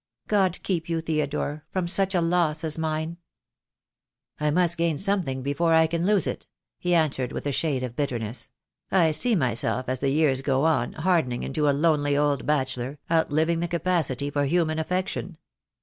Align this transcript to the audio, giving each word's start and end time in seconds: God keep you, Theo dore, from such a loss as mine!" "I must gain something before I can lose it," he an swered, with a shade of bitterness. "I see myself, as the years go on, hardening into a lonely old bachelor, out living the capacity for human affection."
God 0.27 0.57
keep 0.63 0.89
you, 0.89 0.99
Theo 0.99 1.27
dore, 1.27 1.63
from 1.69 1.87
such 1.87 2.15
a 2.15 2.21
loss 2.21 2.63
as 2.63 2.75
mine!" 2.75 3.17
"I 4.39 4.49
must 4.49 4.75
gain 4.75 4.97
something 4.97 5.43
before 5.43 5.75
I 5.75 5.85
can 5.85 6.07
lose 6.07 6.25
it," 6.25 6.47
he 6.79 6.95
an 6.95 7.11
swered, 7.11 7.31
with 7.31 7.45
a 7.45 7.51
shade 7.51 7.83
of 7.83 7.95
bitterness. 7.95 8.49
"I 8.89 9.11
see 9.11 9.35
myself, 9.35 9.87
as 9.87 9.99
the 9.99 10.09
years 10.09 10.41
go 10.41 10.65
on, 10.65 10.93
hardening 10.93 11.43
into 11.43 11.69
a 11.69 11.69
lonely 11.69 12.17
old 12.17 12.47
bachelor, 12.47 12.97
out 13.11 13.29
living 13.31 13.59
the 13.59 13.67
capacity 13.67 14.31
for 14.31 14.45
human 14.45 14.79
affection." 14.79 15.37